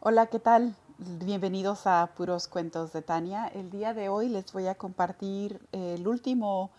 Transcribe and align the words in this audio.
Hola, 0.00 0.26
¿qué 0.26 0.38
tal? 0.38 0.76
Bienvenidos 0.98 1.86
a 1.86 2.10
Puros 2.14 2.48
Cuentos 2.48 2.92
de 2.92 3.00
Tania. 3.00 3.48
El 3.48 3.70
día 3.70 3.94
de 3.94 4.10
hoy 4.10 4.28
les 4.28 4.52
voy 4.52 4.66
a 4.66 4.74
compartir 4.74 5.66
el 5.72 6.06
último 6.06 6.70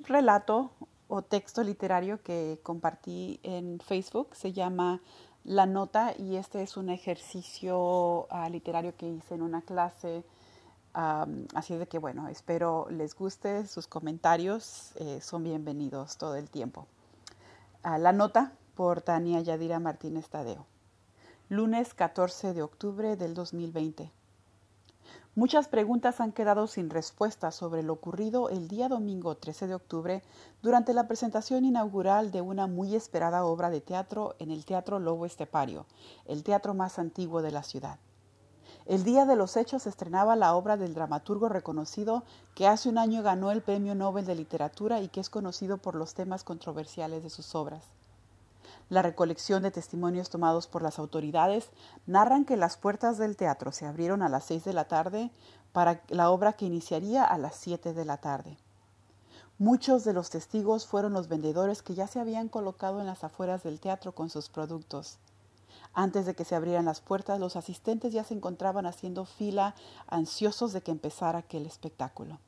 relato 0.00 0.72
o 1.06 1.22
texto 1.22 1.62
literario 1.62 2.20
que 2.22 2.58
compartí 2.64 3.38
en 3.44 3.78
Facebook. 3.78 4.34
Se 4.34 4.52
llama 4.52 5.00
La 5.44 5.64
Nota 5.64 6.12
y 6.18 6.36
este 6.36 6.60
es 6.62 6.76
un 6.76 6.90
ejercicio 6.90 8.26
uh, 8.26 8.50
literario 8.50 8.96
que 8.96 9.08
hice 9.08 9.36
en 9.36 9.42
una 9.42 9.62
clase. 9.62 10.24
Así 10.92 11.76
de 11.76 11.86
que 11.86 11.98
bueno, 11.98 12.26
espero 12.26 12.88
les 12.90 13.14
guste 13.14 13.64
sus 13.68 13.86
comentarios. 13.86 14.90
Eh, 14.96 15.20
son 15.22 15.44
bienvenidos 15.44 16.16
todo 16.16 16.34
el 16.34 16.50
tiempo. 16.50 16.88
Uh, 17.84 17.96
la 17.96 18.12
Nota 18.12 18.52
por 18.74 19.02
Tania 19.02 19.40
Yadira 19.40 19.78
Martínez 19.78 20.28
Tadeo 20.28 20.66
lunes 21.50 21.94
14 21.94 22.54
de 22.54 22.62
octubre 22.62 23.16
del 23.16 23.34
2020. 23.34 24.12
Muchas 25.34 25.66
preguntas 25.66 26.20
han 26.20 26.30
quedado 26.30 26.68
sin 26.68 26.90
respuesta 26.90 27.50
sobre 27.50 27.82
lo 27.82 27.94
ocurrido 27.94 28.50
el 28.50 28.68
día 28.68 28.88
domingo 28.88 29.36
13 29.36 29.66
de 29.66 29.74
octubre 29.74 30.22
durante 30.62 30.94
la 30.94 31.08
presentación 31.08 31.64
inaugural 31.64 32.30
de 32.30 32.40
una 32.40 32.68
muy 32.68 32.94
esperada 32.94 33.44
obra 33.44 33.68
de 33.68 33.80
teatro 33.80 34.36
en 34.38 34.52
el 34.52 34.64
Teatro 34.64 35.00
Lobo 35.00 35.26
Estepario, 35.26 35.86
el 36.24 36.44
teatro 36.44 36.72
más 36.72 37.00
antiguo 37.00 37.42
de 37.42 37.50
la 37.50 37.64
ciudad. 37.64 37.98
El 38.86 39.02
día 39.02 39.26
de 39.26 39.34
los 39.34 39.56
hechos 39.56 39.88
estrenaba 39.88 40.36
la 40.36 40.54
obra 40.54 40.76
del 40.76 40.94
dramaturgo 40.94 41.48
reconocido 41.48 42.22
que 42.54 42.68
hace 42.68 42.88
un 42.88 42.96
año 42.96 43.24
ganó 43.24 43.50
el 43.50 43.60
Premio 43.60 43.96
Nobel 43.96 44.24
de 44.24 44.36
Literatura 44.36 45.00
y 45.00 45.08
que 45.08 45.18
es 45.18 45.28
conocido 45.28 45.78
por 45.78 45.96
los 45.96 46.14
temas 46.14 46.44
controversiales 46.44 47.24
de 47.24 47.30
sus 47.30 47.56
obras. 47.56 47.82
La 48.90 49.02
recolección 49.02 49.62
de 49.62 49.70
testimonios 49.70 50.30
tomados 50.30 50.66
por 50.66 50.82
las 50.82 50.98
autoridades 50.98 51.70
narran 52.06 52.44
que 52.44 52.56
las 52.56 52.76
puertas 52.76 53.18
del 53.18 53.36
teatro 53.36 53.70
se 53.70 53.86
abrieron 53.86 54.20
a 54.20 54.28
las 54.28 54.44
seis 54.44 54.64
de 54.64 54.72
la 54.72 54.88
tarde 54.88 55.30
para 55.72 56.02
la 56.08 56.28
obra 56.28 56.54
que 56.54 56.66
iniciaría 56.66 57.24
a 57.24 57.38
las 57.38 57.54
siete 57.54 57.94
de 57.94 58.04
la 58.04 58.16
tarde. 58.16 58.58
Muchos 59.58 60.02
de 60.02 60.12
los 60.12 60.30
testigos 60.30 60.88
fueron 60.88 61.12
los 61.12 61.28
vendedores 61.28 61.82
que 61.82 61.94
ya 61.94 62.08
se 62.08 62.18
habían 62.18 62.48
colocado 62.48 62.98
en 62.98 63.06
las 63.06 63.22
afueras 63.22 63.62
del 63.62 63.78
teatro 63.78 64.12
con 64.12 64.28
sus 64.28 64.48
productos. 64.48 65.18
Antes 65.94 66.26
de 66.26 66.34
que 66.34 66.44
se 66.44 66.56
abrieran 66.56 66.86
las 66.86 67.00
puertas, 67.00 67.38
los 67.38 67.54
asistentes 67.54 68.12
ya 68.12 68.24
se 68.24 68.34
encontraban 68.34 68.86
haciendo 68.86 69.24
fila, 69.24 69.76
ansiosos 70.08 70.72
de 70.72 70.80
que 70.80 70.90
empezara 70.90 71.38
aquel 71.38 71.64
espectáculo. 71.64 72.38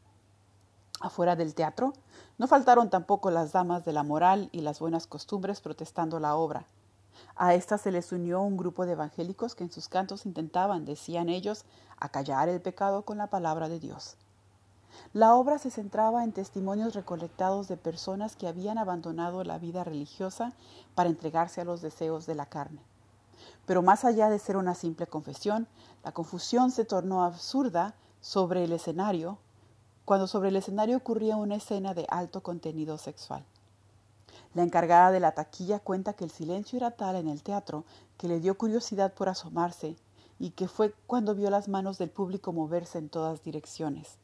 Afuera 1.02 1.34
del 1.34 1.56
teatro 1.56 1.94
no 2.38 2.46
faltaron 2.46 2.88
tampoco 2.88 3.32
las 3.32 3.50
damas 3.50 3.84
de 3.84 3.92
la 3.92 4.04
moral 4.04 4.48
y 4.52 4.60
las 4.60 4.78
buenas 4.78 5.08
costumbres 5.08 5.60
protestando 5.60 6.20
la 6.20 6.36
obra. 6.36 6.64
A 7.34 7.54
estas 7.54 7.80
se 7.80 7.90
les 7.90 8.12
unió 8.12 8.40
un 8.40 8.56
grupo 8.56 8.86
de 8.86 8.92
evangélicos 8.92 9.56
que 9.56 9.64
en 9.64 9.72
sus 9.72 9.88
cantos 9.88 10.26
intentaban, 10.26 10.84
decían 10.84 11.28
ellos, 11.28 11.64
acallar 11.98 12.48
el 12.48 12.60
pecado 12.60 13.02
con 13.02 13.18
la 13.18 13.26
palabra 13.26 13.68
de 13.68 13.80
Dios. 13.80 14.16
La 15.12 15.34
obra 15.34 15.58
se 15.58 15.72
centraba 15.72 16.22
en 16.22 16.30
testimonios 16.30 16.94
recolectados 16.94 17.66
de 17.66 17.76
personas 17.76 18.36
que 18.36 18.46
habían 18.46 18.78
abandonado 18.78 19.42
la 19.42 19.58
vida 19.58 19.82
religiosa 19.82 20.52
para 20.94 21.10
entregarse 21.10 21.60
a 21.60 21.64
los 21.64 21.82
deseos 21.82 22.26
de 22.26 22.36
la 22.36 22.46
carne. 22.46 22.80
Pero 23.66 23.82
más 23.82 24.04
allá 24.04 24.30
de 24.30 24.38
ser 24.38 24.56
una 24.56 24.76
simple 24.76 25.08
confesión, 25.08 25.66
la 26.04 26.12
confusión 26.12 26.70
se 26.70 26.84
tornó 26.84 27.24
absurda 27.24 27.96
sobre 28.20 28.62
el 28.62 28.72
escenario 28.72 29.38
cuando 30.04 30.26
sobre 30.26 30.48
el 30.48 30.56
escenario 30.56 30.96
ocurría 30.96 31.36
una 31.36 31.56
escena 31.56 31.94
de 31.94 32.06
alto 32.08 32.42
contenido 32.42 32.98
sexual. 32.98 33.44
La 34.54 34.62
encargada 34.62 35.10
de 35.10 35.20
la 35.20 35.32
taquilla 35.32 35.78
cuenta 35.78 36.12
que 36.12 36.24
el 36.24 36.30
silencio 36.30 36.76
era 36.76 36.90
tal 36.90 37.16
en 37.16 37.28
el 37.28 37.42
teatro 37.42 37.84
que 38.18 38.28
le 38.28 38.40
dio 38.40 38.58
curiosidad 38.58 39.14
por 39.14 39.28
asomarse 39.28 39.96
y 40.38 40.50
que 40.50 40.68
fue 40.68 40.94
cuando 41.06 41.34
vio 41.34 41.48
las 41.50 41.68
manos 41.68 41.98
del 41.98 42.10
público 42.10 42.52
moverse 42.52 42.98
en 42.98 43.08
todas 43.08 43.42
direcciones. 43.42 44.18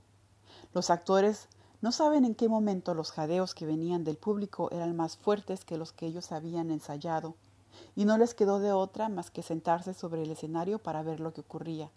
Los 0.75 0.91
actores 0.91 1.49
no 1.81 1.93
saben 1.93 2.25
en 2.25 2.35
qué 2.35 2.49
momento 2.49 2.93
los 2.93 3.13
jadeos 3.13 3.55
que 3.55 3.65
venían 3.65 4.05
del 4.05 4.17
público 4.17 4.69
eran 4.73 4.97
más 4.97 5.17
fuertes 5.17 5.65
que 5.65 5.79
los 5.79 5.93
que 5.93 6.07
ellos 6.07 6.33
habían 6.33 6.71
ensayado, 6.71 7.37
y 7.95 8.05
no 8.05 8.19
les 8.19 8.35
quedó 8.35 8.59
de 8.59 8.73
otra 8.73 9.09
más 9.09 9.31
que 9.31 9.43
sentarse 9.43 9.95
sobre 9.95 10.23
el 10.23 10.31
escenario 10.31 10.81
para 10.81 11.03
ver 11.03 11.21
lo 11.21 11.33
que 11.33 11.41
ocurría. 11.43 11.91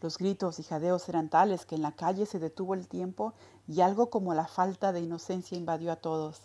Los 0.00 0.18
gritos 0.18 0.58
y 0.58 0.62
jadeos 0.62 1.08
eran 1.08 1.30
tales 1.30 1.64
que 1.64 1.74
en 1.74 1.82
la 1.82 1.92
calle 1.92 2.26
se 2.26 2.38
detuvo 2.38 2.74
el 2.74 2.86
tiempo 2.86 3.32
y 3.66 3.80
algo 3.80 4.10
como 4.10 4.34
la 4.34 4.46
falta 4.46 4.92
de 4.92 5.00
inocencia 5.00 5.56
invadió 5.56 5.90
a 5.90 5.96
todos. 5.96 6.42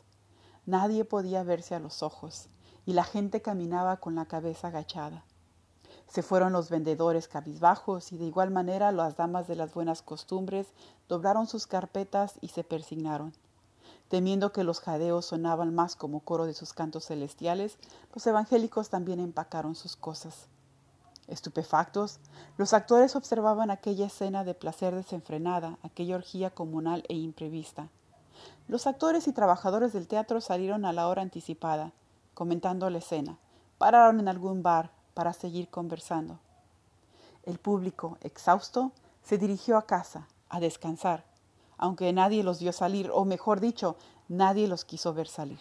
Nadie 0.65 1.03
podía 1.03 1.43
verse 1.43 1.75
a 1.75 1.79
los 1.79 2.01
ojos 2.01 2.47
y 2.85 2.93
la 2.93 3.03
gente 3.03 3.41
caminaba 3.41 3.97
con 3.97 4.15
la 4.15 4.25
cabeza 4.25 4.67
agachada. 4.67 5.25
Se 6.07 6.23
fueron 6.23 6.53
los 6.53 6.69
vendedores 6.69 7.27
cabizbajos 7.27 8.11
y 8.11 8.17
de 8.17 8.25
igual 8.25 8.51
manera 8.51 8.91
las 8.91 9.17
damas 9.17 9.47
de 9.47 9.55
las 9.55 9.73
buenas 9.73 10.01
costumbres 10.01 10.67
doblaron 11.09 11.47
sus 11.47 11.67
carpetas 11.67 12.35
y 12.41 12.49
se 12.49 12.63
persignaron. 12.63 13.33
Temiendo 14.07 14.51
que 14.51 14.63
los 14.63 14.81
jadeos 14.81 15.25
sonaban 15.25 15.73
más 15.73 15.95
como 15.95 16.19
coro 16.21 16.45
de 16.45 16.53
sus 16.53 16.73
cantos 16.73 17.05
celestiales, 17.05 17.77
los 18.13 18.27
evangélicos 18.27 18.89
también 18.89 19.19
empacaron 19.19 19.75
sus 19.75 19.95
cosas. 19.95 20.47
Estupefactos, 21.31 22.19
los 22.57 22.73
actores 22.73 23.15
observaban 23.15 23.71
aquella 23.71 24.07
escena 24.07 24.43
de 24.43 24.53
placer 24.53 24.93
desenfrenada, 24.93 25.77
aquella 25.81 26.15
orgía 26.15 26.49
comunal 26.49 27.03
e 27.07 27.15
imprevista. 27.15 27.87
Los 28.67 28.85
actores 28.85 29.27
y 29.27 29.33
trabajadores 29.33 29.93
del 29.93 30.07
teatro 30.07 30.41
salieron 30.41 30.83
a 30.83 30.91
la 30.91 31.07
hora 31.07 31.21
anticipada, 31.21 31.93
comentando 32.33 32.89
la 32.89 32.97
escena. 32.97 33.37
Pararon 33.77 34.19
en 34.19 34.27
algún 34.27 34.61
bar 34.61 34.91
para 35.13 35.31
seguir 35.31 35.69
conversando. 35.69 36.37
El 37.43 37.57
público, 37.59 38.17
exhausto, 38.21 38.91
se 39.23 39.37
dirigió 39.37 39.77
a 39.77 39.85
casa, 39.85 40.27
a 40.49 40.59
descansar, 40.59 41.23
aunque 41.77 42.11
nadie 42.11 42.43
los 42.43 42.59
vio 42.59 42.73
salir, 42.73 43.09
o 43.11 43.23
mejor 43.23 43.61
dicho, 43.61 43.95
nadie 44.27 44.67
los 44.67 44.83
quiso 44.83 45.13
ver 45.13 45.27
salir. 45.27 45.59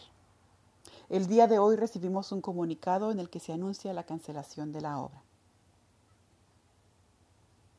El 1.08 1.28
día 1.28 1.46
de 1.46 1.58
hoy 1.58 1.76
recibimos 1.76 2.32
un 2.32 2.40
comunicado 2.40 3.10
en 3.10 3.20
el 3.20 3.30
que 3.30 3.40
se 3.40 3.52
anuncia 3.52 3.92
la 3.92 4.04
cancelación 4.04 4.72
de 4.72 4.80
la 4.80 4.98
obra. 4.98 5.22